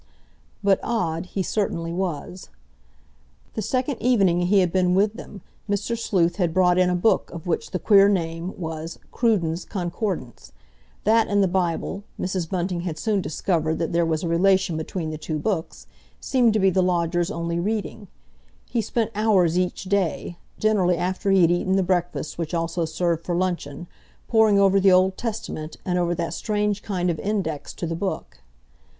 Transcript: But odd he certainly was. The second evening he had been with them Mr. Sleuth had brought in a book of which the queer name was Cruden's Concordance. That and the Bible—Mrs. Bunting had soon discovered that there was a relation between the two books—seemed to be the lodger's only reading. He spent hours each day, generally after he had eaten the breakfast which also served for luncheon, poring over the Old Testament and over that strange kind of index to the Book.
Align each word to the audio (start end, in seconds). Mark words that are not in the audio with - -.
But 0.63 0.79
odd 0.81 1.27
he 1.27 1.43
certainly 1.43 1.93
was. 1.93 2.49
The 3.53 3.61
second 3.61 4.01
evening 4.01 4.41
he 4.47 4.57
had 4.61 4.71
been 4.73 4.95
with 4.95 5.13
them 5.13 5.41
Mr. 5.69 5.95
Sleuth 5.95 6.37
had 6.37 6.55
brought 6.55 6.79
in 6.79 6.89
a 6.89 6.95
book 6.95 7.29
of 7.29 7.45
which 7.45 7.69
the 7.69 7.77
queer 7.77 8.09
name 8.09 8.59
was 8.59 8.97
Cruden's 9.11 9.63
Concordance. 9.63 10.53
That 11.03 11.27
and 11.27 11.43
the 11.43 11.47
Bible—Mrs. 11.47 12.49
Bunting 12.49 12.81
had 12.81 12.97
soon 12.97 13.21
discovered 13.21 13.77
that 13.77 13.91
there 13.93 14.03
was 14.03 14.23
a 14.23 14.27
relation 14.27 14.75
between 14.75 15.11
the 15.11 15.19
two 15.19 15.37
books—seemed 15.37 16.53
to 16.53 16.59
be 16.59 16.71
the 16.71 16.81
lodger's 16.81 17.29
only 17.29 17.59
reading. 17.59 18.07
He 18.67 18.81
spent 18.81 19.11
hours 19.13 19.59
each 19.59 19.83
day, 19.83 20.39
generally 20.57 20.97
after 20.97 21.29
he 21.29 21.41
had 21.41 21.51
eaten 21.51 21.75
the 21.75 21.83
breakfast 21.83 22.39
which 22.39 22.55
also 22.55 22.85
served 22.85 23.23
for 23.23 23.35
luncheon, 23.35 23.85
poring 24.27 24.57
over 24.57 24.79
the 24.79 24.91
Old 24.91 25.15
Testament 25.15 25.77
and 25.85 25.99
over 25.99 26.15
that 26.15 26.33
strange 26.33 26.81
kind 26.81 27.11
of 27.11 27.19
index 27.19 27.71
to 27.75 27.85
the 27.85 27.95
Book. 27.95 28.39